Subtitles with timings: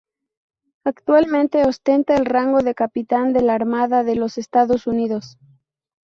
[0.83, 5.37] Actualmente ostenta el rango de Capitán de la Armada de los Estados Unidos.